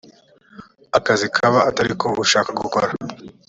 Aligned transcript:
akazi 0.97 1.27
kaba 1.35 1.59
atari 1.69 1.93
ko 2.01 2.07
ushaka 2.23 2.49
gukora 2.61 2.87